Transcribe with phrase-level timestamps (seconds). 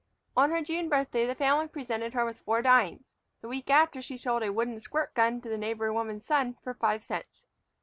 [0.35, 4.17] On her June birthday the family presented her with four dimes; the week after she
[4.17, 7.45] sold a wooden squirt gun to the neighbor woman's son for five cents.